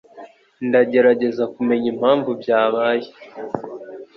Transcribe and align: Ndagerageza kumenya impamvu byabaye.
Ndagerageza 0.67 1.43
kumenya 1.53 1.87
impamvu 1.93 2.29
byabaye. 2.41 3.07